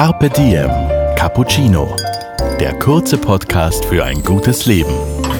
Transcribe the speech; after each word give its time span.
Carpe 0.00 0.30
Diem 0.30 0.70
Cappuccino. 1.14 1.86
Der 2.58 2.72
kurze 2.78 3.18
Podcast 3.18 3.84
für 3.84 4.02
ein 4.02 4.22
gutes 4.22 4.64
Leben. 4.64 4.94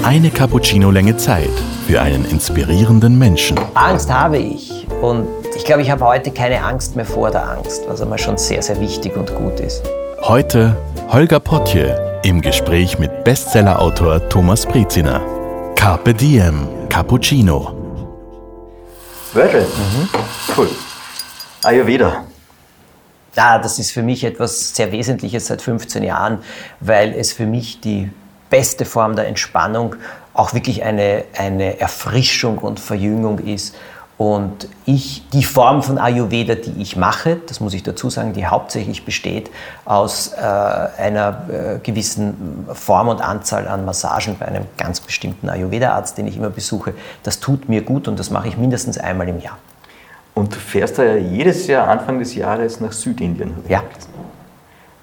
Eine 0.05 0.29
Cappuccino-Länge 0.29 1.17
Zeit 1.17 1.49
für 1.87 2.03
einen 2.03 2.27
inspirierenden 2.27 3.19
Menschen. 3.19 3.59
Angst 3.73 4.13
habe 4.13 4.37
ich 4.37 4.87
und 5.01 5.27
ich 5.57 5.65
glaube, 5.65 5.81
ich 5.81 5.91
habe 5.91 6.05
heute 6.05 6.31
keine 6.31 6.63
Angst 6.63 6.95
mehr 6.95 7.07
vor 7.07 7.31
der 7.31 7.49
Angst, 7.49 7.85
was 7.89 8.03
einmal 8.03 8.19
schon 8.19 8.37
sehr, 8.37 8.61
sehr 8.61 8.79
wichtig 8.81 9.17
und 9.17 9.35
gut 9.35 9.61
ist. 9.61 9.83
Heute 10.21 10.77
Holger 11.09 11.41
Potje 11.41 12.21
im 12.23 12.43
Gespräch 12.43 12.99
mit 12.99 13.25
Bestsellerautor 13.25 14.29
Thomas 14.29 14.67
Breziner. 14.67 15.23
Carpe 15.75 16.13
Diem 16.13 16.69
Cappuccino. 16.91 17.73
Wörter? 19.33 19.61
Mhm. 19.61 20.09
Cool. 20.55 20.69
Ayurveda. 21.63 22.25
Ja, 23.37 23.59
das 23.59 23.79
ist 23.79 23.93
für 23.93 24.03
mich 24.03 24.25
etwas 24.25 24.75
sehr 24.75 24.91
Wesentliches 24.91 25.47
seit 25.47 25.63
15 25.63 26.03
Jahren, 26.03 26.39
weil 26.81 27.15
es 27.15 27.33
für 27.33 27.47
mich 27.47 27.81
die 27.81 28.11
beste 28.51 28.85
Form 28.85 29.15
der 29.15 29.29
Entspannung 29.29 29.95
auch 30.35 30.53
wirklich 30.55 30.83
eine, 30.83 31.25
eine 31.37 31.81
Erfrischung 31.81 32.59
und 32.59 32.81
Verjüngung 32.81 33.39
ist. 33.39 33.77
Und 34.19 34.69
ich, 34.85 35.27
die 35.33 35.45
Form 35.45 35.83
von 35.83 35.97
Ayurveda, 35.97 36.55
die 36.55 36.83
ich 36.83 36.95
mache, 36.95 37.37
das 37.47 37.61
muss 37.61 37.73
ich 37.73 37.83
dazu 37.83 38.11
sagen, 38.11 38.35
die 38.35 38.47
hauptsächlich 38.47 39.07
besteht 39.07 39.51
aus 39.87 40.33
äh, 40.35 40.41
einer 40.41 41.45
äh, 41.49 41.79
gewissen 41.79 42.69
Form 42.75 43.09
und 43.09 43.23
Anzahl 43.23 43.67
an 43.67 43.87
Massagen 43.87 44.37
bei 44.39 44.45
einem 44.47 44.67
ganz 44.77 45.01
bestimmten 45.01 45.49
Ayurveda-Arzt, 45.49 46.19
den 46.19 46.27
ich 46.27 46.37
immer 46.37 46.51
besuche, 46.51 46.93
das 47.23 47.41
tut 47.41 47.71
mir 47.71 47.81
gut 47.81 48.09
und 48.09 48.19
das 48.19 48.29
mache 48.29 48.49
ich 48.49 48.59
mindestens 48.59 48.99
einmal 48.99 49.27
im 49.29 49.41
Jahr. 49.41 49.57
Und 50.35 50.55
du 50.55 50.59
fährst 50.59 50.99
da 50.99 51.05
ja 51.05 51.17
jedes 51.17 51.67
Jahr 51.67 51.89
Anfang 51.89 52.19
des 52.19 52.35
Jahres 52.35 52.81
nach 52.81 52.93
Südindien. 52.93 53.55
Ja. 53.69 53.83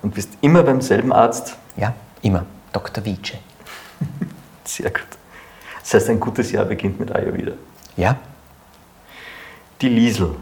Und 0.01 0.13
bist 0.13 0.29
immer 0.41 0.63
beim 0.63 0.81
selben 0.81 1.11
Arzt? 1.11 1.57
Ja, 1.75 1.93
immer. 2.21 2.45
Dr. 2.73 3.03
Vice. 3.03 3.33
Sehr 4.63 4.89
gut. 4.89 5.07
Das 5.81 5.93
heißt, 5.93 6.09
ein 6.09 6.19
gutes 6.19 6.51
Jahr 6.51 6.65
beginnt 6.65 6.99
mit 6.99 7.15
Ayurveda. 7.15 7.53
Ja. 7.95 8.17
Die 9.81 9.89
Liesel. 9.89 10.35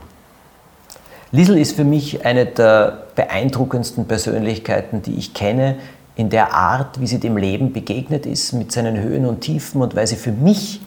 Liesel 1.31 1.58
ist 1.58 1.76
für 1.76 1.84
mich 1.84 2.26
eine 2.26 2.46
der 2.46 3.08
beeindruckendsten 3.16 4.08
Persönlichkeiten, 4.08 5.02
die 5.02 5.16
ich 5.16 5.34
kenne, 5.34 5.78
in 6.16 6.30
der 6.30 6.54
Art, 6.54 7.00
wie 7.02 7.08
sie 7.08 7.20
dem 7.20 7.36
Leben 7.36 7.74
begegnet 7.74 8.26
ist, 8.26 8.54
mit 8.54 8.72
seinen 8.72 9.00
Höhen 9.00 9.26
und 9.26 9.42
Tiefen 9.42 9.81
und 9.81 9.96
weil 9.96 10.08
sie 10.08 10.16
für 10.16 10.31
mich 10.31 10.81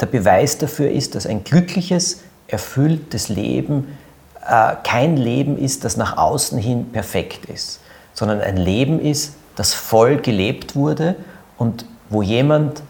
der 0.00 0.06
Beweis 0.06 0.58
dafür 0.58 0.90
ist, 0.90 1.14
dass 1.14 1.26
ein 1.26 1.44
glückliches, 1.44 2.22
erfülltes 2.48 3.28
Leben 3.28 3.96
äh, 4.46 4.76
kein 4.82 5.16
Leben 5.16 5.56
ist, 5.58 5.84
das 5.84 5.96
nach 5.96 6.16
außen 6.16 6.58
hin 6.58 6.92
perfekt 6.92 7.46
ist, 7.46 7.80
sondern 8.12 8.40
ein 8.40 8.56
Leben 8.56 9.00
ist, 9.00 9.34
das 9.56 9.72
voll 9.72 10.18
gelebt 10.18 10.76
wurde 10.76 11.16
und 11.56 11.86
wo 12.10 12.22
jemand 12.22 12.82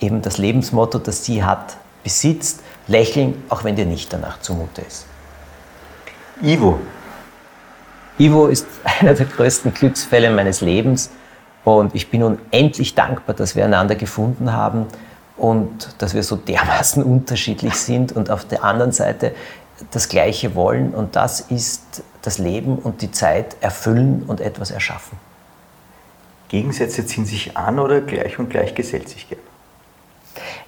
eben 0.00 0.22
das 0.22 0.38
Lebensmotto, 0.38 0.98
das 0.98 1.24
sie 1.24 1.42
hat, 1.42 1.76
besitzt, 2.02 2.60
lächeln, 2.86 3.42
auch 3.48 3.64
wenn 3.64 3.76
dir 3.76 3.86
nicht 3.86 4.12
danach 4.12 4.40
zumute 4.40 4.82
ist. 4.82 5.06
Ivo. 6.42 6.78
Ivo 8.18 8.46
ist 8.46 8.66
einer 9.00 9.14
der 9.14 9.26
größten 9.26 9.74
Glücksfälle 9.74 10.30
meines 10.30 10.60
Lebens 10.60 11.10
und 11.64 11.94
ich 11.94 12.10
bin 12.10 12.22
unendlich 12.22 12.94
dankbar, 12.94 13.34
dass 13.34 13.56
wir 13.56 13.64
einander 13.64 13.96
gefunden 13.96 14.52
haben 14.52 14.86
und 15.36 15.88
dass 15.98 16.14
wir 16.14 16.22
so 16.22 16.36
dermaßen 16.36 17.02
unterschiedlich 17.04 17.74
sind 17.74 18.12
und 18.12 18.30
auf 18.30 18.44
der 18.44 18.64
anderen 18.64 18.92
Seite 18.92 19.34
das 19.90 20.08
Gleiche 20.08 20.54
wollen 20.54 20.94
und 20.94 21.16
das 21.16 21.40
ist 21.40 22.02
das 22.22 22.38
Leben 22.38 22.78
und 22.78 23.02
die 23.02 23.10
Zeit 23.10 23.56
erfüllen 23.60 24.22
und 24.26 24.40
etwas 24.40 24.70
erschaffen. 24.70 25.18
Gegensätze 26.48 27.04
ziehen 27.04 27.26
sich 27.26 27.56
an 27.56 27.78
oder 27.78 28.00
gleich 28.00 28.38
und 28.38 28.50
gleich 28.50 28.74
gesellt 28.74 29.08
sich 29.08 29.28
gern? 29.28 29.40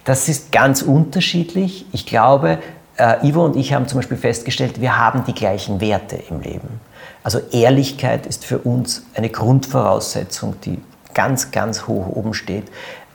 Das 0.04 0.28
ist 0.28 0.52
ganz 0.52 0.82
unterschiedlich. 0.82 1.86
Ich 1.92 2.06
glaube, 2.06 2.58
äh, 2.96 3.26
Ivo 3.26 3.44
und 3.44 3.56
ich 3.56 3.72
haben 3.72 3.86
zum 3.88 3.98
Beispiel 3.98 4.16
festgestellt, 4.16 4.80
wir 4.80 4.98
haben 4.98 5.24
die 5.24 5.34
gleichen 5.34 5.80
Werte 5.80 6.16
im 6.30 6.40
Leben. 6.40 6.80
Also 7.22 7.40
Ehrlichkeit 7.50 8.26
ist 8.26 8.44
für 8.44 8.58
uns 8.58 9.04
eine 9.14 9.30
Grundvoraussetzung, 9.30 10.60
die 10.60 10.80
ganz, 11.14 11.50
ganz 11.50 11.86
hoch 11.86 12.08
oben 12.08 12.34
steht. 12.34 12.64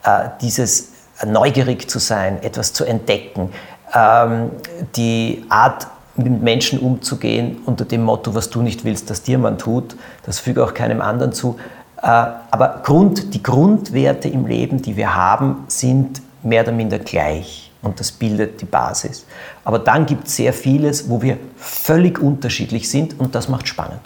Äh, 0.03 0.29
dieses 0.41 0.89
neugierig 1.25 1.89
zu 1.89 1.99
sein, 1.99 2.41
etwas 2.43 2.73
zu 2.73 2.85
entdecken, 2.85 3.49
ähm, 3.93 4.51
die 4.95 5.45
Art, 5.49 5.87
mit 6.17 6.41
Menschen 6.41 6.79
umzugehen 6.79 7.59
unter 7.65 7.85
dem 7.85 8.03
Motto, 8.03 8.35
was 8.35 8.49
du 8.49 8.61
nicht 8.61 8.83
willst, 8.83 9.09
dass 9.09 9.23
dir 9.23 9.37
man 9.37 9.57
tut, 9.57 9.95
das 10.25 10.39
füge 10.39 10.63
auch 10.63 10.73
keinem 10.73 11.01
anderen 11.01 11.31
zu. 11.31 11.57
Äh, 12.01 12.07
aber 12.07 12.81
Grund, 12.83 13.33
die 13.33 13.41
Grundwerte 13.41 14.27
im 14.27 14.45
Leben, 14.45 14.81
die 14.81 14.97
wir 14.97 15.15
haben, 15.15 15.63
sind 15.67 16.21
mehr 16.43 16.63
oder 16.63 16.73
minder 16.73 16.99
gleich 16.99 17.71
und 17.81 17.99
das 17.99 18.11
bildet 18.11 18.61
die 18.61 18.65
Basis. 18.65 19.25
Aber 19.63 19.79
dann 19.79 20.05
gibt 20.05 20.27
es 20.27 20.35
sehr 20.35 20.53
vieles, 20.53 21.09
wo 21.09 21.21
wir 21.21 21.37
völlig 21.57 22.19
unterschiedlich 22.19 22.89
sind 22.89 23.19
und 23.19 23.35
das 23.35 23.47
macht 23.47 23.67
spannend. 23.67 24.01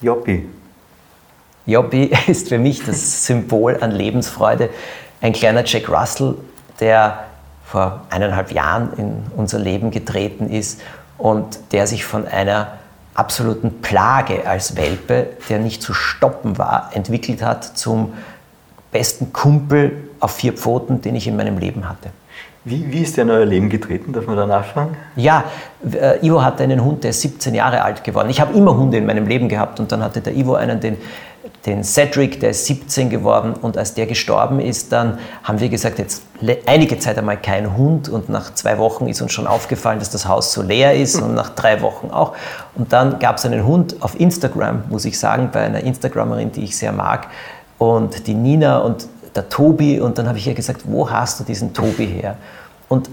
Joppi. 0.00 0.48
Joppi 1.66 2.12
ist 2.26 2.48
für 2.48 2.58
mich 2.58 2.84
das 2.84 3.26
Symbol 3.26 3.76
an 3.80 3.90
Lebensfreude. 3.90 4.70
Ein 5.20 5.32
kleiner 5.32 5.64
Jack 5.64 5.88
Russell, 5.88 6.34
der 6.80 7.24
vor 7.64 8.02
eineinhalb 8.10 8.52
Jahren 8.52 8.92
in 8.96 9.22
unser 9.36 9.58
Leben 9.58 9.90
getreten 9.90 10.50
ist 10.50 10.80
und 11.18 11.58
der 11.72 11.86
sich 11.86 12.04
von 12.04 12.26
einer 12.28 12.72
absoluten 13.14 13.80
Plage 13.80 14.46
als 14.46 14.76
Welpe, 14.76 15.28
der 15.48 15.58
nicht 15.58 15.82
zu 15.82 15.94
stoppen 15.94 16.58
war, 16.58 16.90
entwickelt 16.92 17.42
hat 17.42 17.64
zum 17.64 18.12
besten 18.92 19.32
Kumpel 19.32 20.08
auf 20.20 20.32
vier 20.36 20.52
Pfoten, 20.52 21.00
den 21.00 21.16
ich 21.16 21.26
in 21.26 21.36
meinem 21.36 21.58
Leben 21.58 21.88
hatte. 21.88 22.10
Wie, 22.64 22.90
wie 22.90 23.02
ist 23.02 23.16
der 23.16 23.24
in 23.24 23.30
euer 23.30 23.44
Leben 23.44 23.68
getreten? 23.68 24.12
Darf 24.12 24.26
man 24.26 24.36
da 24.36 24.44
nachfragen? 24.44 24.96
Ja, 25.14 25.44
äh, 25.92 26.24
Ivo 26.26 26.42
hatte 26.42 26.64
einen 26.64 26.82
Hund, 26.84 27.04
der 27.04 27.10
ist 27.10 27.20
17 27.20 27.54
Jahre 27.54 27.82
alt 27.82 28.02
geworden. 28.02 28.28
Ich 28.28 28.40
habe 28.40 28.56
immer 28.56 28.76
Hunde 28.76 28.96
in 28.96 29.06
meinem 29.06 29.26
Leben 29.26 29.48
gehabt 29.48 29.78
und 29.78 29.92
dann 29.92 30.02
hatte 30.02 30.20
der 30.20 30.34
Ivo 30.34 30.54
einen, 30.54 30.80
den, 30.80 30.96
den 31.64 31.82
Cedric, 31.84 32.40
der 32.40 32.50
ist 32.50 32.66
17 32.66 33.10
geworden 33.10 33.54
und 33.54 33.76
als 33.76 33.94
der 33.94 34.06
gestorben 34.06 34.60
ist, 34.60 34.92
dann 34.92 35.18
haben 35.42 35.60
wir 35.60 35.68
gesagt, 35.68 35.98
jetzt 35.98 36.22
einige 36.66 36.98
Zeit 36.98 37.18
einmal 37.18 37.36
kein 37.40 37.76
Hund 37.76 38.08
und 38.08 38.28
nach 38.28 38.54
zwei 38.54 38.78
Wochen 38.78 39.08
ist 39.08 39.20
uns 39.20 39.32
schon 39.32 39.46
aufgefallen, 39.46 39.98
dass 39.98 40.10
das 40.10 40.26
Haus 40.26 40.52
so 40.52 40.62
leer 40.62 40.94
ist 40.94 41.20
und 41.20 41.34
nach 41.34 41.50
drei 41.50 41.80
Wochen 41.82 42.10
auch. 42.10 42.34
Und 42.74 42.92
dann 42.92 43.18
gab 43.18 43.38
es 43.38 43.46
einen 43.46 43.64
Hund 43.64 43.96
auf 44.00 44.18
Instagram, 44.18 44.84
muss 44.88 45.04
ich 45.04 45.18
sagen, 45.18 45.50
bei 45.52 45.60
einer 45.60 45.80
Instagramerin, 45.80 46.52
die 46.52 46.64
ich 46.64 46.76
sehr 46.76 46.92
mag 46.92 47.28
und 47.78 48.26
die 48.26 48.34
Nina 48.34 48.78
und 48.78 49.06
der 49.34 49.48
Tobi 49.48 50.00
und 50.00 50.18
dann 50.18 50.28
habe 50.28 50.38
ich 50.38 50.46
ihr 50.46 50.54
gesagt, 50.54 50.82
wo 50.84 51.10
hast 51.10 51.40
du 51.40 51.44
diesen 51.44 51.74
Tobi 51.74 52.06
her? 52.06 52.36
Und 52.88 53.10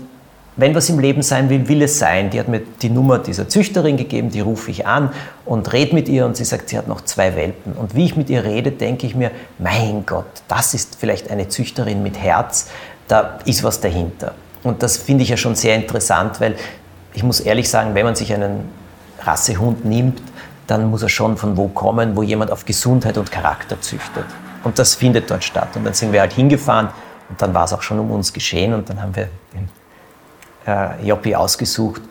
wenn 0.55 0.75
was 0.75 0.89
im 0.89 0.99
Leben 0.99 1.21
sein 1.21 1.49
will, 1.49 1.67
will 1.67 1.81
es 1.81 1.97
sein. 1.97 2.29
Die 2.29 2.39
hat 2.39 2.47
mir 2.47 2.61
die 2.81 2.89
Nummer 2.89 3.19
dieser 3.19 3.49
Züchterin 3.49 3.97
gegeben, 3.97 4.29
die 4.29 4.39
rufe 4.39 4.69
ich 4.69 4.85
an 4.85 5.11
und 5.45 5.73
rede 5.73 5.95
mit 5.95 6.07
ihr 6.07 6.25
und 6.25 6.37
sie 6.37 6.45
sagt, 6.45 6.69
sie 6.69 6.77
hat 6.77 6.87
noch 6.87 7.01
zwei 7.01 7.35
Welpen. 7.35 7.73
Und 7.73 7.95
wie 7.95 8.05
ich 8.05 8.15
mit 8.15 8.29
ihr 8.29 8.43
rede, 8.43 8.71
denke 8.71 9.07
ich 9.07 9.15
mir, 9.15 9.31
mein 9.57 10.05
Gott, 10.05 10.25
das 10.47 10.73
ist 10.73 10.97
vielleicht 10.99 11.31
eine 11.31 11.47
Züchterin 11.47 12.03
mit 12.03 12.19
Herz, 12.19 12.69
da 13.07 13.39
ist 13.45 13.63
was 13.63 13.81
dahinter. 13.81 14.33
Und 14.63 14.83
das 14.83 14.97
finde 14.97 15.23
ich 15.23 15.29
ja 15.29 15.37
schon 15.37 15.55
sehr 15.55 15.75
interessant, 15.75 16.39
weil 16.39 16.55
ich 17.13 17.23
muss 17.23 17.39
ehrlich 17.39 17.69
sagen, 17.69 17.95
wenn 17.95 18.05
man 18.05 18.15
sich 18.15 18.33
einen 18.33 18.69
Rassehund 19.21 19.85
nimmt, 19.85 20.21
dann 20.67 20.89
muss 20.89 21.01
er 21.01 21.09
schon 21.09 21.35
von 21.35 21.57
wo 21.57 21.67
kommen, 21.67 22.15
wo 22.15 22.23
jemand 22.23 22.51
auf 22.51 22.65
Gesundheit 22.65 23.17
und 23.17 23.31
Charakter 23.31 23.79
züchtet. 23.81 24.25
Und 24.63 24.79
das 24.79 24.95
findet 24.95 25.29
dort 25.29 25.43
statt. 25.43 25.69
Und 25.75 25.83
dann 25.83 25.93
sind 25.93 26.13
wir 26.13 26.21
halt 26.21 26.33
hingefahren 26.33 26.89
und 27.29 27.41
dann 27.41 27.53
war 27.53 27.65
es 27.65 27.73
auch 27.73 27.81
schon 27.81 27.99
um 27.99 28.11
uns 28.11 28.31
geschehen 28.31 28.73
und 28.73 28.89
dann 28.89 29.01
haben 29.01 29.15
wir 29.15 29.27
den 29.53 29.67
äh, 30.66 31.06
Joppi 31.06 31.35
ausgesucht 31.35 32.01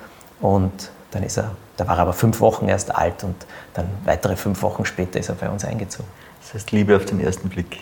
und 0.41 0.91
dann 1.11 1.23
ist 1.23 1.37
er, 1.37 1.53
da 1.77 1.87
war 1.87 1.97
er 1.97 2.03
aber 2.03 2.13
fünf 2.13 2.41
Wochen 2.41 2.69
erst 2.69 2.95
alt 2.95 3.25
und 3.25 3.47
dann 3.75 3.87
weitere 4.05 4.37
fünf 4.37 4.63
Wochen 4.63 4.85
später 4.85 5.21
ist 5.21 5.29
er 5.29 5.35
bei 5.35 5.49
uns 5.49 5.65
eingezogen. 5.65 6.09
Das 6.41 6.55
heißt 6.55 6.73
Liebe 6.73 6.97
auf 6.97 7.05
den 7.05 7.21
ersten 7.21 7.49
Blick. 7.49 7.81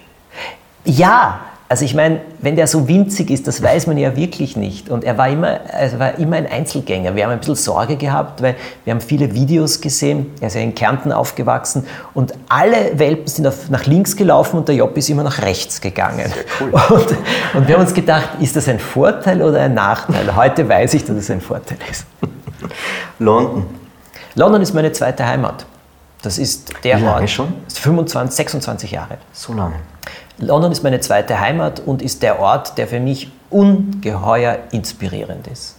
Ja, 0.85 1.41
also 1.71 1.85
ich 1.85 1.95
meine, 1.95 2.21
wenn 2.41 2.57
der 2.57 2.67
so 2.67 2.89
winzig 2.89 3.31
ist, 3.31 3.47
das 3.47 3.63
weiß 3.63 3.87
man 3.87 3.97
ja 3.97 4.17
wirklich 4.17 4.57
nicht. 4.57 4.91
Und 4.91 5.05
er 5.05 5.17
war 5.17 5.29
immer, 5.29 5.47
er 5.47 5.97
war 6.01 6.19
immer 6.19 6.35
ein 6.35 6.49
Einzelgänger. 6.49 7.15
Wir 7.15 7.23
haben 7.23 7.31
ein 7.31 7.39
bisschen 7.39 7.55
Sorge 7.55 7.95
gehabt, 7.95 8.43
weil 8.43 8.57
wir 8.85 8.93
haben 8.93 9.01
viele 9.01 9.33
Videos 9.35 9.81
gesehen. 9.81 10.33
Er 10.41 10.49
ist 10.49 10.55
ja 10.55 10.63
in 10.63 10.75
Kärnten 10.75 11.13
aufgewachsen 11.13 11.87
und 12.13 12.35
alle 12.49 12.99
Welpen 12.99 13.29
sind 13.29 13.47
auf, 13.47 13.71
nach 13.71 13.87
links 13.87 14.17
gelaufen 14.17 14.57
und 14.57 14.67
der 14.67 14.75
Job 14.75 14.97
ist 14.97 15.09
immer 15.11 15.23
nach 15.23 15.43
rechts 15.43 15.81
gegangen. 15.81 16.33
Cool. 16.61 16.73
Und, 16.73 17.07
und 17.55 17.69
wir 17.69 17.77
haben 17.77 17.83
uns 17.83 17.95
gedacht, 17.95 18.31
ist 18.41 18.57
das 18.57 18.67
ein 18.69 18.81
Vorteil 18.81 19.41
oder 19.41 19.61
ein 19.61 19.75
Nachteil? 19.75 20.35
Heute 20.35 20.69
weiß 20.69 20.95
ich, 20.95 21.05
dass 21.05 21.15
es 21.15 21.31
ein 21.31 21.41
Vorteil 21.41 21.79
ist. 21.89 22.05
London. 23.21 23.65
London 24.35 24.61
ist 24.61 24.75
meine 24.75 24.91
zweite 24.91 25.25
Heimat. 25.25 25.67
Das 26.23 26.37
ist 26.37 26.73
der 26.83 26.99
Wie 26.99 27.05
lange 27.05 27.21
Ort. 27.21 27.31
schon? 27.31 27.55
25, 27.73 28.37
26 28.37 28.91
Jahre. 28.91 29.19
So 29.33 29.53
lange. 29.53 29.77
London 30.41 30.73
ist 30.73 30.83
meine 30.83 31.01
zweite 31.01 31.39
Heimat 31.39 31.81
und 31.81 32.03
ist 32.03 32.23
der 32.23 32.41
Ort, 32.41 32.79
der 32.79 32.89
für 32.89 33.01
mich 33.01 33.31
ungeheuer 33.51 34.59
inspirierend 34.73 35.47
ist. 35.47 35.77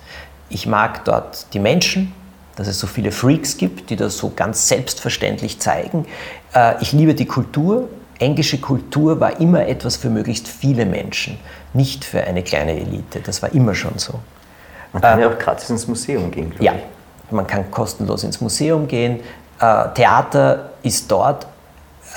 Ich 0.50 0.68
mag 0.68 1.06
dort 1.06 1.48
die 1.54 1.60
Menschen, 1.60 2.14
dass 2.56 2.68
es 2.68 2.80
so 2.80 2.86
viele 2.86 3.12
Freaks 3.12 3.58
gibt, 3.58 3.90
die 3.90 3.96
das 3.96 4.18
so 4.18 4.32
ganz 4.36 4.68
selbstverständlich 4.68 5.60
zeigen. 5.60 6.06
Äh, 6.54 6.82
ich 6.82 6.92
liebe 6.92 7.16
die 7.16 7.26
Kultur. 7.26 7.88
Englische 8.20 8.60
Kultur 8.60 9.20
war 9.20 9.40
immer 9.40 9.68
etwas 9.68 9.98
für 9.98 10.10
möglichst 10.10 10.48
viele 10.48 10.86
Menschen, 10.86 11.40
nicht 11.74 12.06
für 12.06 12.24
eine 12.24 12.44
kleine 12.44 12.74
Elite. 12.74 13.20
Das 13.22 13.42
war 13.42 13.52
immer 13.54 13.74
schon 13.74 13.98
so. 13.98 14.20
Man 14.94 15.02
kann 15.02 15.18
äh, 15.18 15.24
ja 15.24 15.30
auch 15.30 15.40
gratis 15.40 15.70
ins 15.72 15.88
Museum 15.88 16.30
gehen, 16.30 16.52
glaube 16.52 16.64
ja, 16.64 16.74
ich. 16.74 16.80
Ja, 16.80 17.36
man 17.36 17.48
kann 17.48 17.72
kostenlos 17.72 18.24
ins 18.24 18.42
Museum 18.42 18.88
gehen. 18.88 19.22
Äh, 19.60 19.86
Theater 19.96 20.72
ist 20.84 21.10
dort 21.10 21.48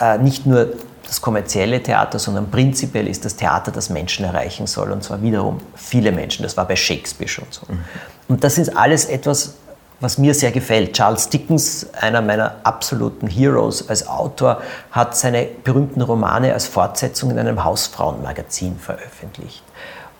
äh, 0.00 0.18
nicht 0.18 0.44
nur 0.44 0.74
das 1.06 1.20
kommerzielle 1.20 1.82
Theater, 1.82 2.18
sondern 2.18 2.50
prinzipiell 2.50 3.06
ist 3.06 3.24
das 3.24 3.36
Theater, 3.36 3.70
das 3.70 3.90
Menschen 3.90 4.24
erreichen 4.24 4.66
soll. 4.66 4.90
Und 4.92 5.02
zwar 5.04 5.22
wiederum 5.22 5.60
viele 5.74 6.12
Menschen. 6.12 6.42
Das 6.42 6.56
war 6.56 6.66
bei 6.66 6.76
Shakespeare 6.76 7.28
schon 7.28 7.46
so. 7.50 7.66
Mhm. 7.68 7.84
Und 8.28 8.44
das 8.44 8.58
ist 8.58 8.76
alles 8.76 9.04
etwas, 9.06 9.54
was 10.00 10.18
mir 10.18 10.34
sehr 10.34 10.50
gefällt. 10.50 10.94
Charles 10.94 11.28
Dickens, 11.28 11.86
einer 12.00 12.20
meiner 12.20 12.56
absoluten 12.64 13.26
Heroes 13.26 13.88
als 13.88 14.06
Autor, 14.06 14.60
hat 14.90 15.16
seine 15.16 15.46
berühmten 15.62 16.02
Romane 16.02 16.52
als 16.52 16.66
Fortsetzung 16.66 17.30
in 17.30 17.38
einem 17.38 17.64
Hausfrauenmagazin 17.64 18.78
veröffentlicht 18.78 19.62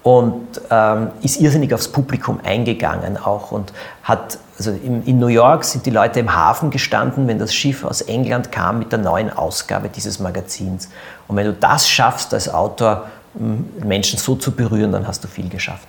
und 0.04 0.60
ähm, 0.70 1.08
ist 1.22 1.40
irrsinnig 1.40 1.72
aufs 1.72 1.88
Publikum 1.88 2.38
eingegangen 2.44 3.16
auch 3.16 3.50
und 3.52 3.72
hat, 4.02 4.38
also 4.58 4.70
in, 4.70 5.02
in, 5.06 5.18
New 5.18 5.28
York 5.28 5.64
sind 5.64 5.86
die 5.86 5.90
Leute 5.90 6.20
im 6.20 6.34
Hafen 6.34 6.70
gestanden, 6.70 7.26
wenn 7.26 7.38
das 7.38 7.54
Schiff 7.54 7.84
aus 7.84 8.02
England 8.02 8.52
kam 8.52 8.78
mit 8.78 8.92
der 8.92 8.98
neuen 8.98 9.32
Ausgabe 9.32 9.88
dieses 9.88 10.20
Magazins. 10.20 10.90
Und 11.26 11.36
wenn 11.36 11.46
du 11.46 11.54
das 11.54 11.88
schaffst 11.88 12.34
als 12.34 12.52
Autor, 12.52 13.06
Menschen 13.32 14.18
so 14.18 14.36
zu 14.36 14.52
berühren, 14.52 14.92
dann 14.92 15.08
hast 15.08 15.24
du 15.24 15.28
viel 15.28 15.48
geschafft. 15.48 15.88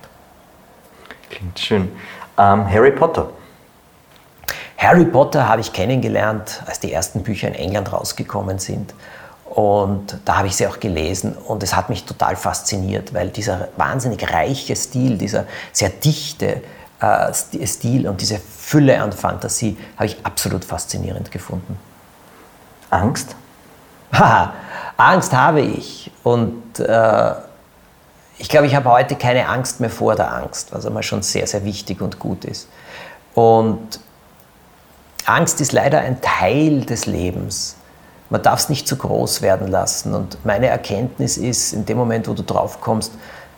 Klingt 1.28 1.58
schön. 1.58 1.92
Ähm, 2.38 2.68
Harry 2.68 2.92
Potter. 2.92 3.28
Harry 4.78 5.04
Potter 5.04 5.46
habe 5.46 5.60
ich 5.60 5.74
kennengelernt, 5.74 6.62
als 6.66 6.80
die 6.80 6.90
ersten 6.90 7.22
Bücher 7.22 7.48
in 7.48 7.54
England 7.54 7.92
rausgekommen 7.92 8.58
sind. 8.58 8.94
Und 9.46 10.18
da 10.24 10.38
habe 10.38 10.48
ich 10.48 10.56
sie 10.56 10.66
auch 10.66 10.80
gelesen 10.80 11.34
und 11.34 11.62
es 11.62 11.74
hat 11.74 11.88
mich 11.88 12.04
total 12.04 12.36
fasziniert, 12.36 13.14
weil 13.14 13.28
dieser 13.28 13.68
wahnsinnig 13.76 14.30
reiche 14.32 14.74
Stil, 14.76 15.16
dieser 15.16 15.44
sehr 15.72 15.88
dichte 15.88 16.62
äh, 17.00 17.32
Stil 17.32 18.08
und 18.08 18.20
diese 18.20 18.38
Fülle 18.38 19.00
an 19.00 19.12
Fantasie 19.12 19.78
habe 19.96 20.06
ich 20.06 20.18
absolut 20.24 20.64
faszinierend 20.64 21.30
gefunden. 21.30 21.78
Angst? 22.90 23.36
Haha, 24.12 24.52
Angst 24.96 25.32
habe 25.32 25.60
ich 25.60 26.10
und 26.22 26.80
äh, 26.80 27.32
ich 28.38 28.48
glaube, 28.48 28.66
ich 28.66 28.74
habe 28.74 28.90
heute 28.90 29.14
keine 29.16 29.48
Angst 29.48 29.80
mehr 29.80 29.90
vor 29.90 30.14
der 30.16 30.32
Angst, 30.32 30.72
was 30.72 30.84
einmal 30.84 31.02
schon 31.02 31.22
sehr, 31.22 31.46
sehr 31.46 31.64
wichtig 31.64 32.02
und 32.02 32.18
gut 32.18 32.44
ist. 32.44 32.68
Und 33.34 34.00
Angst 35.24 35.60
ist 35.60 35.72
leider 35.72 36.00
ein 36.00 36.20
Teil 36.20 36.84
des 36.84 37.06
Lebens 37.06 37.76
man 38.30 38.42
darf 38.42 38.60
es 38.60 38.68
nicht 38.68 38.88
zu 38.88 38.96
groß 38.96 39.42
werden 39.42 39.68
lassen. 39.68 40.14
Und 40.14 40.44
meine 40.44 40.66
Erkenntnis 40.66 41.36
ist, 41.36 41.72
in 41.72 41.86
dem 41.86 41.96
Moment, 41.96 42.28
wo 42.28 42.34
du 42.34 42.42
drauf 42.42 42.80
kommst, 42.80 43.12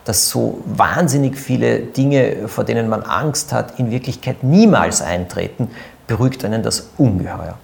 dass 0.05 0.29
so 0.29 0.59
wahnsinnig 0.65 1.37
viele 1.37 1.79
Dinge, 1.79 2.47
vor 2.47 2.63
denen 2.63 2.89
man 2.89 3.03
Angst 3.03 3.53
hat, 3.53 3.79
in 3.79 3.91
Wirklichkeit 3.91 4.43
niemals 4.43 5.01
eintreten, 5.01 5.69
beruhigt 6.07 6.43
einen 6.45 6.63
das 6.63 6.89
ungeheuer. 6.97 7.57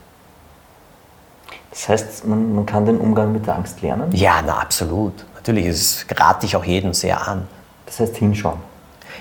Das 1.71 1.89
heißt, 1.89 2.25
man, 2.25 2.55
man 2.55 2.65
kann 2.65 2.85
den 2.85 2.97
Umgang 2.97 3.31
mit 3.31 3.47
der 3.47 3.55
Angst 3.55 3.81
lernen? 3.81 4.11
Ja, 4.13 4.41
na 4.45 4.59
absolut. 4.59 5.25
Natürlich, 5.35 5.67
das 5.67 6.05
rate 6.17 6.45
ich 6.45 6.55
auch 6.55 6.63
jedem 6.63 6.93
sehr 6.93 7.27
an. 7.27 7.47
Das 7.85 7.99
heißt 7.99 8.15
hinschauen. 8.17 8.59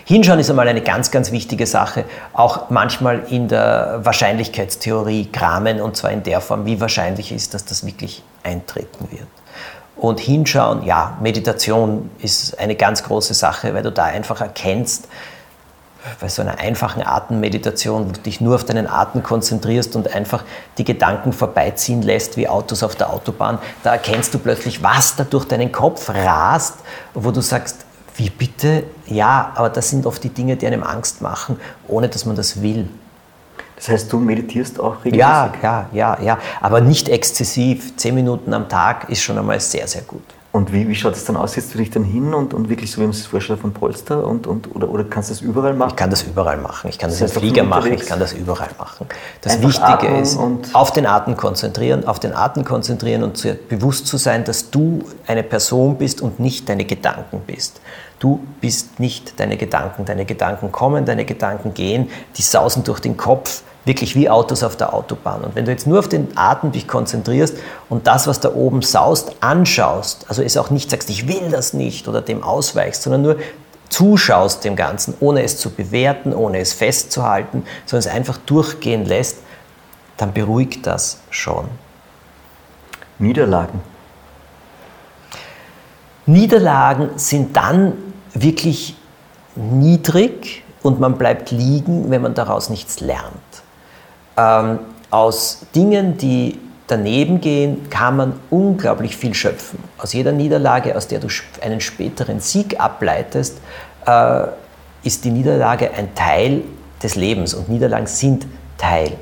Hinschauen 0.07 0.39
ist 0.39 0.51
einmal 0.51 0.69
eine 0.69 0.83
ganz, 0.83 1.11
ganz 1.11 1.33
wichtige 1.33 1.67
Sache, 1.67 2.05
auch 2.35 2.69
manchmal 2.69 3.25
in 3.31 3.49
der 3.49 4.01
Wahrscheinlichkeitstheorie 4.03 5.31
kramen 5.33 5.81
und 5.81 5.97
zwar 5.97 6.11
in 6.11 6.23
der 6.23 6.43
Form, 6.43 6.67
wie 6.67 6.81
wahrscheinlich 6.81 7.33
ist, 7.33 7.55
dass 7.55 7.65
das 7.65 7.87
wirklich 7.87 8.23
eintreten 8.43 9.09
wird. 9.11 9.29
Und 9.97 10.21
hinschauen, 10.21 10.85
ja, 10.85 11.17
Meditation 11.23 12.11
ist 12.19 12.59
eine 12.59 12.75
ganz 12.75 13.03
große 13.03 13.33
Sache, 13.33 13.73
weil 13.73 13.83
du 13.83 13.93
da 13.93 14.05
einfach 14.05 14.41
erkennst, 14.41 15.09
bei 16.21 16.29
so 16.29 16.43
einer 16.43 16.59
einfachen 16.59 17.03
Atemmeditation, 17.03 18.09
wo 18.09 18.13
du 18.13 18.21
dich 18.21 18.41
nur 18.41 18.57
auf 18.57 18.65
deinen 18.65 18.87
Atem 18.87 19.23
konzentrierst 19.23 19.97
und 19.97 20.15
einfach 20.15 20.45
die 20.77 20.85
Gedanken 20.85 21.33
vorbeiziehen 21.33 22.03
lässt 22.03 22.37
wie 22.37 22.47
Autos 22.47 22.83
auf 22.83 22.95
der 22.95 23.11
Autobahn, 23.11 23.59
da 23.83 23.93
erkennst 23.93 24.35
du 24.35 24.39
plötzlich, 24.39 24.83
was 24.83 25.17
da 25.17 25.25
durch 25.25 25.47
deinen 25.47 25.73
Kopf 25.73 26.11
rast, 26.11 26.75
wo 27.15 27.31
du 27.31 27.41
sagst, 27.41 27.84
wie 28.17 28.31
bitte? 28.31 28.85
Ja, 29.07 29.53
aber 29.55 29.71
das 29.71 29.91
sind 29.91 30.07
oft 30.07 30.23
die 30.23 30.29
Dinge, 30.29 30.57
die 30.57 30.67
einem 30.67 30.83
Angst 30.83 31.21
machen, 31.21 31.59
ohne 31.89 32.09
dass 32.09 32.25
man 32.27 32.37
das 32.37 32.63
will. 32.63 32.89
Das 33.77 33.89
heißt, 33.89 34.13
du 34.13 34.19
meditierst 34.19 34.79
auch 34.79 35.05
regelmäßig? 35.05 35.19
Ja, 35.19 35.53
ja, 35.63 35.89
ja, 35.93 36.19
ja. 36.23 36.39
Aber 36.61 36.81
nicht 36.81 37.09
exzessiv. 37.09 37.97
Zehn 37.97 38.15
Minuten 38.15 38.55
am 38.55 38.69
Tag 38.69 39.11
ist 39.11 39.23
schon 39.23 39.37
einmal 39.37 39.59
sehr, 39.61 39.89
sehr 39.89 40.03
gut. 40.03 40.23
Und 40.55 40.73
wie, 40.73 40.87
wie 40.87 40.95
schaut 40.95 41.15
es 41.15 41.25
dann 41.25 41.37
aus? 41.37 41.55
Setzt 41.55 41.75
du 41.75 41.79
dich 41.79 41.91
dann 41.91 42.05
hin 42.05 42.33
und, 42.33 42.55
und 42.55 42.69
wirklich 42.69 42.89
so, 42.89 42.99
wie 42.99 43.07
man 43.07 43.11
es 43.11 43.27
vorstellt, 43.27 43.59
von 43.59 43.73
Polster? 43.73 44.25
Und, 44.25 44.47
und, 44.47 44.73
oder, 44.77 44.89
oder 44.89 45.03
kannst 45.03 45.29
du 45.29 45.35
das 45.35 45.43
überall 45.43 45.75
machen? 45.75 45.91
Ich 45.91 45.97
kann 45.97 46.11
das 46.11 46.23
überall 46.23 46.59
machen. 46.59 46.91
Ich 46.91 46.97
kann 46.97 47.11
das, 47.11 47.19
das 47.19 47.31
heißt, 47.31 47.37
im 47.39 47.43
Flieger 47.43 47.65
machen. 47.65 47.93
Ich 47.93 48.07
kann 48.07 48.21
das 48.21 48.33
überall 48.33 48.71
machen. 48.79 49.09
Das 49.41 49.55
Einfach 49.55 49.69
Wichtige 49.69 50.17
ist, 50.17 50.39
auf 50.73 50.93
den 50.93 51.07
Atem 51.07 51.37
konzentrieren, 51.37 52.07
auf 52.07 52.21
den 52.21 52.33
Atem 52.33 52.65
konzentrieren 52.65 53.25
und 53.25 53.37
zu, 53.37 53.53
bewusst 53.69 54.07
zu 54.07 54.17
sein, 54.17 54.45
dass 54.45 54.71
du 54.71 55.03
eine 55.27 55.43
Person 55.43 55.99
bist 55.99 56.23
und 56.23 56.39
nicht 56.39 56.69
deine 56.69 56.85
Gedanken 56.85 57.41
bist. 57.45 57.81
Du 58.19 58.41
bist 58.61 59.01
nicht 59.01 59.39
deine 59.39 59.57
Gedanken. 59.57 60.05
Deine 60.05 60.25
Gedanken 60.25 60.73
kommen, 60.73 61.05
deine 61.05 61.25
Gedanken 61.25 61.75
gehen, 61.75 62.11
die 62.37 62.43
sausen 62.43 62.85
durch 62.85 63.01
den 63.01 63.17
Kopf, 63.17 63.63
wirklich 63.85 64.15
wie 64.15 64.31
Autos 64.31 64.63
auf 64.63 64.77
der 64.77 64.95
Autobahn. 64.95 65.43
Und 65.43 65.55
wenn 65.55 65.65
du 65.65 65.71
jetzt 65.71 65.87
nur 65.87 65.99
auf 65.99 66.09
den 66.09 66.37
Atem 66.37 66.73
dich 66.73 66.89
konzentrierst 66.89 67.57
und 67.89 68.07
das, 68.07 68.27
was 68.27 68.41
da 68.41 68.55
oben 68.55 68.83
saust, 68.83 69.37
anschaust, 69.41 70.27
also 70.29 70.43
es 70.43 70.57
auch 70.57 70.71
nicht 70.71 70.91
sagst, 70.91 71.11
ich 71.11 71.29
will 71.29 71.51
das 71.51 71.75
nicht 71.75 72.09
oder 72.09 72.23
dem 72.23 72.43
ausweichst, 72.43 73.03
sondern 73.03 73.23
nur 73.23 73.37
zuschaust 73.91 74.65
dem 74.65 74.77
Ganzen, 74.77 75.15
ohne 75.21 75.43
es 75.43 75.59
zu 75.59 75.71
bewerten, 75.71 76.33
ohne 76.33 76.59
es 76.59 76.73
festzuhalten, 76.73 77.65
sondern 77.87 78.09
es 78.09 78.15
einfach 78.15 78.39
durchgehen 78.39 79.05
lässt, 79.05 79.39
dann 80.17 80.33
beruhigt 80.33 80.87
das 80.87 81.19
schon. 81.31 81.67
Niederlagen. 83.19 83.94
Niederlagen 86.27 87.11
sind 87.17 87.57
dann 87.57 87.93
wirklich 88.33 88.97
niedrig 89.57 90.65
und 90.83 91.01
man 91.01 91.17
bleibt 91.19 91.51
liegen, 91.51 92.11
wenn 92.11 92.23
man 92.23 92.35
daraus 92.35 92.71
nichts 92.71 93.01
lernt. 93.01 93.35
Ähm, 94.37 94.79
aus 95.11 95.67
Dingen, 95.75 96.17
die 96.17 96.59
daneben 96.87 97.41
gehen, 97.41 97.89
kann 97.91 98.17
man 98.17 98.33
unglaublich 98.51 99.17
viel 99.17 99.35
schöpfen. 99.35 99.79
Aus 99.99 100.13
jeder 100.13 100.33
Niederlage, 100.33 100.97
aus 100.97 101.07
der 101.07 101.21
du 101.21 101.29
einen 101.63 101.81
späteren 101.81 102.41
Sieg 102.41 102.81
ableitest, 102.81 103.59
äh, 104.07 104.47
ist 105.03 105.25
die 105.25 105.31
Niederlage 105.31 105.93
ein 105.93 106.15
Teil 106.15 106.63
des 107.03 107.15
Lebens 107.15 107.55
und 107.55 107.69
Niederlagen 107.69 108.07
sind 108.07 108.47
Teil 108.79 109.13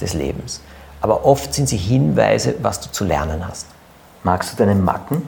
des 0.00 0.14
Lebens. 0.14 0.60
Aber 1.00 1.24
oft 1.24 1.54
sind 1.54 1.68
sie 1.68 1.76
Hinweise, 1.76 2.54
was 2.62 2.80
du 2.80 2.90
zu 2.90 3.04
lernen 3.04 3.46
hast. 3.46 3.66
Magst 4.22 4.52
du 4.52 4.56
deine 4.56 4.74
Macken? 4.74 5.22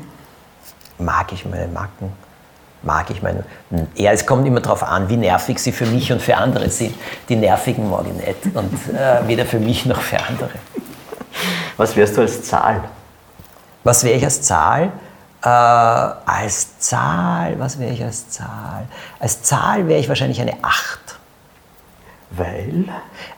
Mag 0.99 1.33
ich 1.33 1.45
meine 1.45 1.69
Macken? 1.69 2.13
mag 2.83 3.11
ich 3.11 3.23
meine. 3.23 3.45
Ja, 3.95 4.13
es 4.13 4.27
kommt 4.27 4.47
immer 4.47 4.61
darauf 4.61 4.83
an, 4.83 5.09
wie 5.09 5.17
nervig 5.17 5.59
sie 5.59 5.73
für 5.73 5.87
mich 5.87 6.13
und 6.13 6.23
für 6.23 6.37
andere 6.37 6.71
sind. 6.71 6.95
Die 7.29 7.37
nervigen 7.37 7.89
mag 7.91 8.05
ich 8.07 8.27
nicht 8.27 8.57
und 8.57 8.73
äh, 8.95 9.27
weder 9.27 9.45
für 9.45 9.59
mich 9.59 9.87
noch 9.87 10.01
für 10.01 10.19
andere. 10.23 10.51
Was 11.77 11.97
wärst 11.97 12.17
du 12.17 12.23
als 12.23 12.43
Zahl? 12.43 12.85
Was 13.85 14.05
wäre 14.05 14.17
ich 14.17 14.25
als 14.25 14.43
Zahl? 14.43 14.93
Äh, 15.43 15.49
als 15.49 16.79
Zahl, 16.79 17.59
was 17.59 17.79
wäre 17.79 17.93
ich 17.93 18.03
als 18.03 18.29
Zahl? 18.31 18.87
Als 19.21 19.43
Zahl 19.43 19.87
wäre 19.87 20.01
ich 20.01 20.09
wahrscheinlich 20.09 20.41
eine 20.41 20.55
8. 20.63 21.18
Weil? 22.31 22.85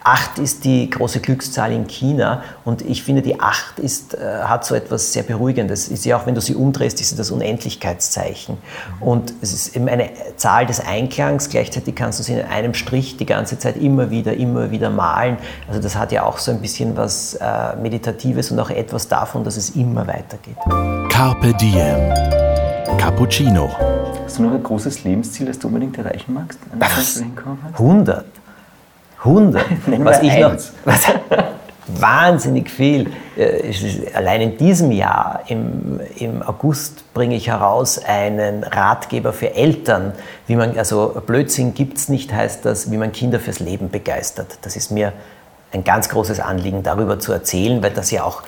Acht 0.02 0.38
ist 0.38 0.64
die 0.64 0.90
große 0.90 1.20
Glückszahl 1.20 1.72
in 1.72 1.86
China 1.86 2.42
und 2.64 2.82
ich 2.82 3.04
finde, 3.04 3.22
die 3.22 3.38
Acht 3.38 3.78
ist, 3.78 4.14
äh, 4.14 4.42
hat 4.42 4.64
so 4.64 4.74
etwas 4.74 5.12
sehr 5.12 5.22
Beruhigendes. 5.22 5.88
Ist 5.88 6.04
ja 6.04 6.16
auch, 6.16 6.26
wenn 6.26 6.34
du 6.34 6.40
sie 6.40 6.56
umdrehst, 6.56 7.00
ist 7.00 7.10
sie 7.10 7.16
das 7.16 7.30
Unendlichkeitszeichen. 7.30 8.58
Und 8.98 9.32
es 9.40 9.52
ist 9.52 9.76
eben 9.76 9.88
eine 9.88 10.10
Zahl 10.36 10.66
des 10.66 10.80
Einklangs, 10.80 11.48
gleichzeitig 11.48 11.94
kannst 11.94 12.18
du 12.18 12.24
sie 12.24 12.34
in 12.34 12.46
einem 12.46 12.74
Strich 12.74 13.16
die 13.16 13.26
ganze 13.26 13.58
Zeit 13.58 13.76
immer 13.76 14.10
wieder, 14.10 14.34
immer 14.34 14.70
wieder 14.72 14.90
malen. 14.90 15.36
Also 15.68 15.80
das 15.80 15.94
hat 15.96 16.10
ja 16.10 16.24
auch 16.24 16.38
so 16.38 16.50
ein 16.50 16.60
bisschen 16.60 16.96
was 16.96 17.34
äh, 17.34 17.76
Meditatives 17.76 18.50
und 18.50 18.58
auch 18.58 18.70
etwas 18.70 19.06
davon, 19.06 19.44
dass 19.44 19.56
es 19.56 19.70
immer 19.70 20.06
weitergeht. 20.06 20.56
Carpe 21.08 21.54
Diem. 21.54 22.12
Cappuccino. 22.98 23.70
Hast 24.24 24.38
du 24.38 24.42
noch 24.42 24.52
ein 24.52 24.62
großes 24.62 25.04
Lebensziel, 25.04 25.46
das 25.46 25.58
du 25.58 25.68
unbedingt 25.68 25.96
erreichen 25.96 26.34
magst? 26.34 26.58
100. 27.72 28.24
100. 29.20 29.64
was 30.04 30.22
ich 30.22 30.38
noch, 30.38 30.56
was, 30.84 31.06
wahnsinnig 31.98 32.70
viel. 32.70 33.10
Äh, 33.36 33.72
allein 34.14 34.40
in 34.40 34.56
diesem 34.56 34.90
Jahr, 34.92 35.40
im, 35.48 36.00
im 36.16 36.42
August, 36.42 37.12
bringe 37.14 37.34
ich 37.34 37.48
heraus 37.48 37.98
einen 38.02 38.64
Ratgeber 38.64 39.32
für 39.32 39.54
Eltern, 39.54 40.12
wie 40.46 40.56
man, 40.56 40.76
also 40.78 41.20
Blödsinn 41.26 41.74
gibt 41.74 41.98
es 41.98 42.08
nicht, 42.08 42.32
heißt 42.32 42.64
das, 42.64 42.90
wie 42.90 42.96
man 42.96 43.12
Kinder 43.12 43.40
fürs 43.40 43.60
Leben 43.60 43.90
begeistert. 43.90 44.58
Das 44.62 44.76
ist 44.76 44.90
mir 44.90 45.12
ein 45.72 45.84
ganz 45.84 46.08
großes 46.08 46.40
Anliegen, 46.40 46.82
darüber 46.82 47.18
zu 47.18 47.32
erzählen, 47.32 47.82
weil 47.82 47.92
das 47.92 48.10
ja 48.10 48.24
auch 48.24 48.42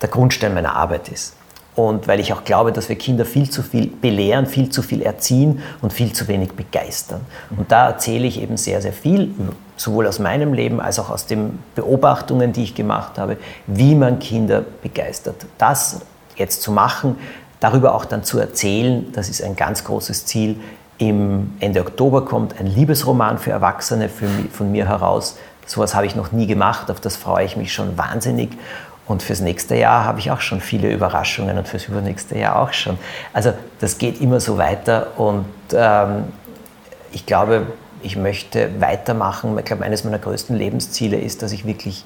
der 0.00 0.08
Grundstein 0.08 0.54
meiner 0.54 0.74
Arbeit 0.74 1.08
ist. 1.08 1.34
Und 1.80 2.08
weil 2.08 2.20
ich 2.20 2.34
auch 2.34 2.44
glaube, 2.44 2.72
dass 2.72 2.90
wir 2.90 2.96
Kinder 2.96 3.24
viel 3.24 3.48
zu 3.48 3.62
viel 3.62 3.86
belehren, 3.86 4.44
viel 4.44 4.68
zu 4.68 4.82
viel 4.82 5.00
erziehen 5.00 5.62
und 5.80 5.94
viel 5.94 6.12
zu 6.12 6.28
wenig 6.28 6.52
begeistern. 6.52 7.22
Und 7.56 7.72
da 7.72 7.86
erzähle 7.86 8.26
ich 8.26 8.42
eben 8.42 8.58
sehr, 8.58 8.82
sehr 8.82 8.92
viel, 8.92 9.34
sowohl 9.78 10.06
aus 10.06 10.18
meinem 10.18 10.52
Leben 10.52 10.78
als 10.78 10.98
auch 10.98 11.08
aus 11.08 11.24
den 11.24 11.58
Beobachtungen, 11.74 12.52
die 12.52 12.64
ich 12.64 12.74
gemacht 12.74 13.18
habe, 13.18 13.38
wie 13.66 13.94
man 13.94 14.18
Kinder 14.18 14.62
begeistert. 14.82 15.46
Das 15.56 16.00
jetzt 16.36 16.60
zu 16.60 16.70
machen, 16.70 17.16
darüber 17.60 17.94
auch 17.94 18.04
dann 18.04 18.24
zu 18.24 18.38
erzählen, 18.38 19.10
das 19.14 19.30
ist 19.30 19.42
ein 19.42 19.56
ganz 19.56 19.84
großes 19.84 20.26
Ziel. 20.26 20.60
Im 20.98 21.54
Ende 21.60 21.80
Oktober 21.80 22.26
kommt 22.26 22.60
ein 22.60 22.66
Liebesroman 22.66 23.38
für 23.38 23.52
Erwachsene 23.52 24.10
von 24.52 24.70
mir 24.70 24.86
heraus. 24.86 25.38
So 25.64 25.80
etwas 25.80 25.94
habe 25.94 26.04
ich 26.04 26.14
noch 26.14 26.30
nie 26.30 26.46
gemacht, 26.46 26.90
auf 26.90 27.00
das 27.00 27.16
freue 27.16 27.46
ich 27.46 27.56
mich 27.56 27.72
schon 27.72 27.96
wahnsinnig. 27.96 28.50
Und 29.10 29.24
fürs 29.24 29.40
nächste 29.40 29.74
Jahr 29.74 30.04
habe 30.04 30.20
ich 30.20 30.30
auch 30.30 30.40
schon 30.40 30.60
viele 30.60 30.88
Überraschungen 30.88 31.58
und 31.58 31.66
fürs 31.66 31.86
übernächste 31.86 32.38
Jahr 32.38 32.62
auch 32.62 32.72
schon. 32.72 32.96
Also 33.32 33.52
das 33.80 33.98
geht 33.98 34.20
immer 34.20 34.38
so 34.38 34.56
weiter 34.56 35.18
und 35.18 35.46
ähm, 35.72 36.26
ich 37.10 37.26
glaube, 37.26 37.66
ich 38.02 38.14
möchte 38.14 38.70
weitermachen. 38.80 39.58
Ich 39.58 39.64
glaube, 39.64 39.82
eines 39.82 40.04
meiner 40.04 40.20
größten 40.20 40.54
Lebensziele 40.54 41.18
ist, 41.18 41.42
dass 41.42 41.50
ich 41.50 41.66
wirklich 41.66 42.04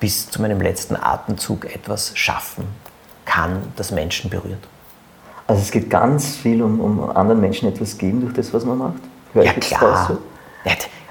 bis 0.00 0.30
zu 0.30 0.40
meinem 0.40 0.62
letzten 0.62 0.96
Atemzug 0.96 1.66
etwas 1.66 2.12
schaffen 2.14 2.64
kann, 3.26 3.60
das 3.76 3.90
Menschen 3.90 4.30
berührt. 4.30 4.66
Also 5.46 5.60
es 5.60 5.70
geht 5.70 5.90
ganz 5.90 6.36
viel 6.36 6.62
um, 6.62 6.80
um 6.80 7.10
anderen 7.10 7.42
Menschen 7.42 7.68
etwas 7.68 7.98
geben 7.98 8.22
durch 8.22 8.32
das, 8.32 8.54
was 8.54 8.64
man 8.64 8.78
macht? 8.78 9.02
Hör 9.34 9.44
ja, 9.44 9.52
klar. 9.52 10.06
So? 10.08 10.18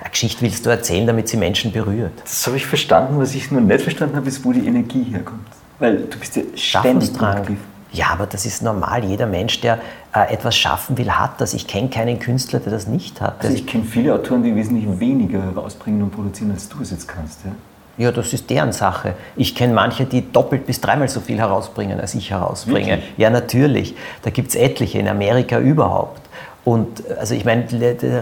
Eine 0.06 0.12
Geschichte 0.12 0.44
willst 0.44 0.64
du 0.64 0.70
erzählen, 0.70 1.08
damit 1.08 1.28
sie 1.28 1.36
Menschen 1.36 1.72
berührt. 1.72 2.12
Das 2.24 2.46
habe 2.46 2.58
ich 2.58 2.68
verstanden. 2.68 3.20
Was 3.20 3.34
ich 3.34 3.50
nur 3.50 3.60
nicht 3.60 3.82
verstanden 3.82 4.16
habe, 4.16 4.28
ist, 4.28 4.46
wo 4.46 4.52
die 4.52 4.68
Energie 4.68 5.02
herkommt. 5.02 5.48
Weil 5.80 5.98
du 5.98 6.20
bist 6.20 6.36
ja 6.36 6.44
ständig 6.54 7.20
aktiv. 7.20 7.58
Ja, 7.92 8.10
aber 8.12 8.28
das 8.28 8.46
ist 8.46 8.62
normal. 8.62 9.04
Jeder 9.04 9.26
Mensch, 9.26 9.62
der 9.62 9.80
äh, 10.14 10.32
etwas 10.32 10.56
schaffen 10.56 10.96
will, 11.00 11.10
hat 11.10 11.42
das. 11.42 11.56
Ich 11.56 11.66
kenne 11.66 11.90
keinen 11.90 12.20
Künstler, 12.20 12.60
der 12.60 12.72
das 12.72 12.86
nicht 12.86 13.20
hat. 13.20 13.44
Also 13.44 13.56
ich 13.56 13.66
kenne 13.66 13.84
viele 13.84 14.14
Autoren, 14.14 14.44
die 14.44 14.56
wesentlich 14.56 14.88
weniger 15.00 15.42
herausbringen 15.42 16.04
und 16.04 16.12
produzieren, 16.12 16.52
als 16.52 16.70
du 16.70 16.84
es 16.84 16.92
jetzt 16.92 17.08
kannst. 17.08 17.40
Ja? 17.44 17.54
Ja, 17.98 18.12
das 18.12 18.32
ist 18.32 18.48
deren 18.52 18.74
Sache. 18.74 19.16
Ich 19.36 19.56
kenne 19.56 19.74
manche, 19.74 20.06
die 20.06 20.32
doppelt 20.32 20.68
bis 20.68 20.82
dreimal 20.82 21.10
so 21.10 21.20
viel 21.20 21.40
herausbringen, 21.40 22.00
als 22.00 22.14
ich 22.14 22.30
herausbringe. 22.30 22.90
Wirklich? 22.90 23.14
Ja, 23.18 23.32
natürlich. 23.32 23.96
Da 24.22 24.30
gibt 24.30 24.50
es 24.50 24.56
etliche, 24.56 25.00
in 25.00 25.08
Amerika 25.08 25.58
überhaupt. 25.58 26.22
Und 26.66 27.04
also 27.20 27.36
ich 27.36 27.46
meine, 27.46 27.68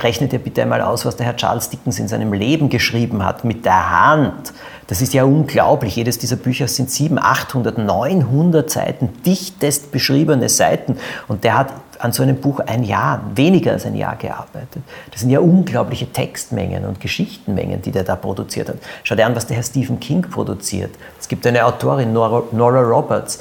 rechnet 0.04 0.34
ihr 0.34 0.40
bitte 0.40 0.62
einmal 0.62 0.82
aus, 0.82 1.06
was 1.06 1.16
der 1.16 1.26
Herr 1.26 1.38
Charles 1.38 1.70
Dickens 1.70 1.98
in 1.98 2.10
seinem 2.10 2.34
Leben 2.34 2.68
geschrieben 2.68 3.26
hat, 3.26 3.46
mit 3.46 3.64
der 3.64 3.90
Hand. 3.90 4.54
Das 4.88 5.02
ist 5.02 5.14
ja 5.14 5.24
unglaublich. 5.24 5.96
Jedes 5.96 6.20
dieser 6.20 6.36
Bücher 6.36 6.68
sind 6.68 6.92
700, 6.92 7.26
800, 7.26 7.78
900 7.78 8.70
Seiten, 8.70 9.10
dichtest 9.26 9.94
beschriebene 9.94 10.50
Seiten. 10.50 10.98
Und 11.30 11.46
der 11.46 11.58
hat 11.58 11.74
an 12.00 12.12
so 12.12 12.22
einem 12.22 12.36
Buch 12.36 12.60
ein 12.60 12.84
Jahr, 12.84 13.24
weniger 13.34 13.72
als 13.72 13.86
ein 13.86 13.96
Jahr 13.96 14.18
gearbeitet. 14.18 14.84
Das 15.10 15.22
sind 15.22 15.30
ja 15.30 15.40
unglaubliche 15.40 16.12
Textmengen 16.12 16.84
und 16.84 17.00
Geschichtenmengen, 17.00 17.82
die 17.82 17.92
der 17.92 18.04
da 18.04 18.18
produziert 18.18 18.68
hat. 18.68 18.76
Schau 19.04 19.16
dir 19.16 19.26
an, 19.26 19.38
was 19.38 19.48
der 19.48 19.56
Herr 19.56 19.64
Stephen 19.64 20.02
King 20.02 20.22
produziert. 20.24 20.92
Es 21.18 21.30
gibt 21.30 21.48
eine 21.48 21.66
Autorin, 21.66 22.12
Nora, 22.12 22.44
Nora 22.52 22.82
Roberts, 22.82 23.40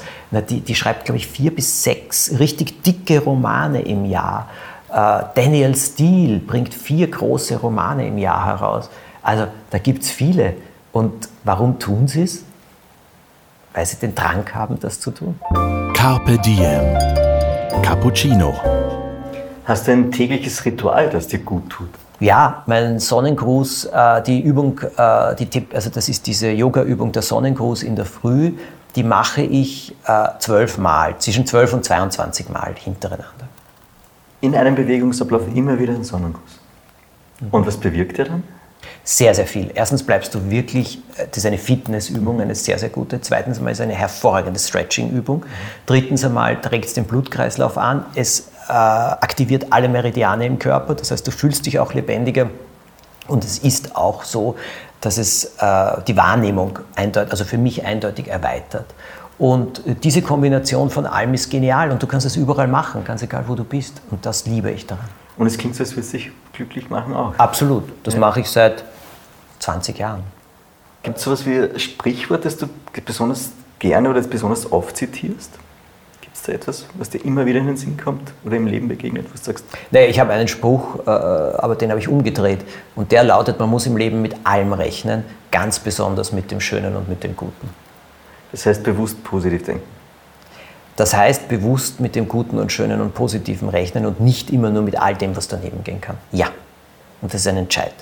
die, 0.49 0.61
die 0.61 0.75
schreibt, 0.75 1.03
glaube 1.03 1.17
ich, 1.17 1.27
vier 1.27 1.53
bis 1.53 1.83
sechs 1.83 2.39
richtig 2.39 2.83
dicke 2.83 3.19
Romane 3.19 3.81
im 3.81 4.05
Jahr. 4.05 4.47
Äh, 4.93 5.23
Daniel 5.33 5.75
Steele 5.75 6.37
bringt 6.37 6.71
vier 6.71 7.09
große 7.09 7.57
Romane 7.57 8.07
im 8.07 8.19
Jahr 8.19 8.45
heraus. 8.45 8.91
Also 9.23 9.47
da 9.71 9.79
gibt 9.79 10.03
es 10.03 10.11
viele. 10.11 10.53
Und 10.91 11.29
warum 11.43 11.79
tun 11.79 12.07
sie 12.07 12.21
es? 12.21 12.43
Weil 13.73 13.87
sie 13.87 13.97
den 13.97 14.13
Drang 14.13 14.45
haben, 14.53 14.79
das 14.79 14.99
zu 14.99 15.09
tun. 15.09 15.39
Carpe 15.95 16.37
Diem. 16.37 16.95
Cappuccino. 17.81 18.53
Hast 19.65 19.87
du 19.87 19.93
ein 19.93 20.11
tägliches 20.11 20.63
Ritual, 20.63 21.09
das 21.09 21.27
dir 21.27 21.39
gut 21.39 21.71
tut? 21.71 21.89
Ja, 22.19 22.61
mein 22.67 22.99
Sonnengruß, 22.99 23.85
äh, 23.85 24.21
die 24.21 24.41
Übung, 24.41 24.79
äh, 24.95 25.35
die, 25.35 25.65
also 25.73 25.89
das 25.89 26.07
ist 26.07 26.27
diese 26.27 26.51
Yoga-Übung, 26.51 27.11
der 27.11 27.23
Sonnengruß 27.23 27.81
in 27.81 27.95
der 27.95 28.05
Früh, 28.05 28.53
die 28.95 29.03
mache 29.03 29.41
ich 29.41 29.95
zwölf 30.37 30.77
Mal, 30.77 31.17
zwischen 31.17 31.47
zwölf 31.47 31.73
und 31.73 31.83
22 31.83 32.49
Mal 32.49 32.75
hintereinander 32.75 33.47
in 34.43 34.55
einem 34.55 34.75
Bewegungsablauf 34.75 35.43
immer 35.55 35.79
wieder 35.79 35.93
einen 35.93 36.03
Sonnengruß. 36.03 36.59
Und 37.49 37.65
was 37.65 37.77
bewirkt 37.77 38.19
er 38.19 38.25
dann? 38.25 38.43
Sehr, 39.05 39.33
sehr 39.33 39.47
viel. 39.47 39.71
Erstens 39.73 40.03
bleibst 40.03 40.35
du 40.35 40.49
wirklich, 40.49 40.97
äh, 41.15 41.27
das 41.29 41.37
ist 41.37 41.45
eine 41.45 41.57
Fitnessübung, 41.57 42.41
eine 42.41 42.53
sehr, 42.53 42.77
sehr 42.77 42.89
gute. 42.89 43.21
Zweitens 43.21 43.57
einmal 43.57 43.71
ist 43.71 43.79
es 43.79 43.83
eine 43.83 43.93
hervorragende 43.93 44.59
Stretching-Übung. 44.59 45.45
Drittens 45.85 46.25
einmal 46.25 46.59
trägt 46.59 46.85
es 46.85 46.93
den 46.93 47.05
Blutkreislauf 47.05 47.77
an. 47.77 48.05
Es 48.15 48.49
äh, 48.67 48.73
aktiviert 48.73 49.67
alle 49.69 49.87
Meridiane 49.87 50.45
im 50.45 50.59
Körper, 50.59 50.95
das 50.95 51.11
heißt, 51.11 51.25
du 51.25 51.31
fühlst 51.31 51.65
dich 51.65 51.79
auch 51.79 51.93
lebendiger. 51.93 52.49
Und 53.29 53.45
es 53.45 53.59
ist 53.59 53.95
auch 53.95 54.23
so, 54.23 54.57
dass 54.99 55.17
es 55.17 55.53
äh, 55.59 56.01
die 56.05 56.17
Wahrnehmung 56.17 56.79
eindeutig, 56.95 57.31
also 57.31 57.45
für 57.45 57.57
mich 57.57 57.85
eindeutig 57.85 58.27
erweitert. 58.27 58.85
Und 59.37 59.81
diese 60.03 60.21
Kombination 60.21 60.89
von 60.89 61.05
allem 61.05 61.33
ist 61.33 61.49
genial 61.49 61.91
und 61.91 62.01
du 62.01 62.07
kannst 62.07 62.25
es 62.25 62.35
überall 62.35 62.67
machen, 62.67 63.03
ganz 63.03 63.21
egal 63.23 63.45
wo 63.47 63.55
du 63.55 63.63
bist. 63.63 64.01
Und 64.11 64.25
das 64.25 64.45
liebe 64.45 64.71
ich 64.71 64.85
daran. 64.85 65.09
Und 65.37 65.47
es 65.47 65.57
klingt 65.57 65.75
so, 65.75 65.83
als 65.83 65.91
würde 65.91 66.01
es 66.01 66.11
dich 66.11 66.31
glücklich 66.53 66.89
machen 66.89 67.15
auch. 67.15 67.33
Absolut. 67.37 67.83
Das 68.03 68.13
ja. 68.13 68.19
mache 68.19 68.41
ich 68.41 68.49
seit 68.49 68.83
20 69.59 69.97
Jahren. 69.97 70.23
Gibt 71.01 71.17
es 71.17 71.23
sowas 71.23 71.45
wie 71.45 71.57
ein 71.57 71.79
Sprichwort, 71.79 72.45
das 72.45 72.57
du 72.57 72.67
besonders 73.05 73.51
gerne 73.79 74.09
oder 74.09 74.21
besonders 74.21 74.71
oft 74.71 74.95
zitierst? 74.95 75.51
Gibt 76.21 76.35
es 76.35 76.43
da 76.43 76.51
etwas, 76.53 76.85
was 76.93 77.09
dir 77.09 77.25
immer 77.25 77.45
wieder 77.45 77.59
in 77.59 77.67
den 77.67 77.77
Sinn 77.77 77.97
kommt 77.97 78.31
oder 78.45 78.55
im 78.55 78.67
Leben 78.67 78.87
begegnet, 78.87 79.25
was 79.33 79.41
du 79.41 79.47
sagst? 79.47 79.65
Nee, 79.91 80.05
ich 80.05 80.19
habe 80.19 80.31
einen 80.31 80.47
Spruch, 80.47 80.99
äh, 81.05 81.09
aber 81.09 81.75
den 81.75 81.89
habe 81.89 81.99
ich 81.99 82.07
umgedreht. 82.07 82.59
Und 82.95 83.11
der 83.11 83.23
lautet, 83.23 83.59
man 83.59 83.69
muss 83.69 83.85
im 83.85 83.97
Leben 83.97 84.21
mit 84.21 84.35
allem 84.45 84.71
rechnen, 84.71 85.25
ganz 85.51 85.79
besonders 85.79 86.31
mit 86.31 86.51
dem 86.51 86.61
Schönen 86.61 86.95
und 86.95 87.09
mit 87.09 87.23
dem 87.23 87.35
Guten. 87.35 87.82
Das 88.53 88.65
heißt 88.67 88.83
bewusst 88.83 89.21
positiv 89.23 89.65
denken. 89.65 89.83
Das 90.95 91.15
heißt 91.15 91.49
bewusst 91.49 91.99
mit 91.99 92.15
dem 92.15 92.27
Guten 92.27 92.59
und 92.59 92.71
Schönen 92.71 93.01
und 93.01 93.15
Positiven 93.15 93.67
rechnen 93.67 94.05
und 94.05 94.21
nicht 94.21 94.51
immer 94.51 94.69
nur 94.69 94.83
mit 94.83 94.95
all 94.95 95.15
dem, 95.15 95.35
was 95.35 95.47
daneben 95.47 95.83
gehen 95.83 95.99
kann. 95.99 96.17
Ja. 96.31 96.47
Und 97.21 97.33
das 97.33 97.41
ist 97.41 97.47
ein 97.47 97.57
Entscheid. 97.57 97.93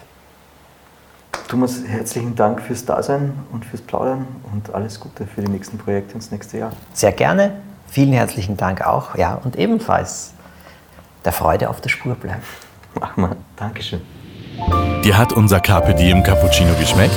Thomas, 1.47 1.81
herzlichen 1.87 2.35
Dank 2.35 2.61
fürs 2.61 2.85
Dasein 2.85 3.33
und 3.53 3.65
fürs 3.65 3.81
Plaudern 3.81 4.27
und 4.51 4.73
alles 4.73 4.99
Gute 4.99 5.25
für 5.25 5.41
die 5.41 5.49
nächsten 5.49 5.77
Projekte 5.77 6.15
und 6.15 6.23
das 6.23 6.31
nächste 6.31 6.57
Jahr. 6.57 6.71
Sehr 6.93 7.13
gerne. 7.13 7.53
Vielen 7.87 8.11
herzlichen 8.11 8.57
Dank 8.57 8.85
auch. 8.85 9.15
Ja, 9.15 9.35
und 9.35 9.57
ebenfalls 9.57 10.33
der 11.23 11.31
Freude 11.31 11.69
auf 11.69 11.79
der 11.79 11.89
Spur 11.89 12.15
bleiben. 12.15 12.41
Mach 12.99 13.15
mal. 13.15 13.37
Dankeschön. 13.55 14.01
Dir 15.03 15.17
hat 15.17 15.31
unser 15.31 15.61
Carpe 15.61 15.95
Diem 15.95 16.23
Cappuccino 16.23 16.73
geschmeckt? 16.75 17.15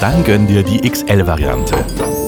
Dann 0.00 0.24
gönn 0.24 0.46
dir 0.46 0.62
die 0.62 0.80
XL-Variante. 0.80 1.76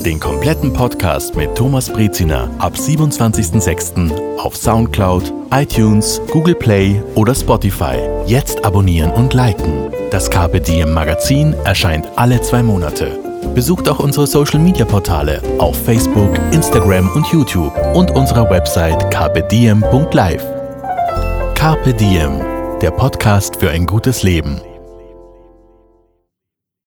Den 0.04 0.20
kompletten 0.20 0.74
Podcast 0.74 1.34
mit 1.36 1.54
Thomas 1.54 1.88
Breziner 1.88 2.50
ab 2.58 2.74
27.06. 2.74 4.36
auf 4.36 4.56
Soundcloud, 4.56 5.32
iTunes, 5.52 6.20
Google 6.30 6.54
Play 6.54 7.02
oder 7.14 7.34
Spotify. 7.34 7.96
Jetzt 8.26 8.62
abonnieren 8.64 9.10
und 9.12 9.32
liken. 9.32 9.90
Das 10.10 10.28
Carpe 10.28 10.60
Diem 10.60 10.92
Magazin 10.92 11.54
erscheint 11.64 12.06
alle 12.16 12.42
zwei 12.42 12.62
Monate. 12.62 13.18
Besucht 13.54 13.88
auch 13.88 14.00
unsere 14.00 14.26
Social 14.26 14.60
Media 14.60 14.84
Portale 14.84 15.40
auf 15.58 15.82
Facebook, 15.82 16.38
Instagram 16.52 17.08
und 17.14 17.26
YouTube 17.28 17.72
und 17.94 18.10
unserer 18.10 18.50
Website 18.50 19.10
carpediem.live. 19.10 20.44
Carpe 21.54 21.94
Diem, 21.94 22.40
der 22.82 22.90
Podcast 22.90 23.56
für 23.56 23.70
ein 23.70 23.86
gutes 23.86 24.22
Leben. 24.22 24.60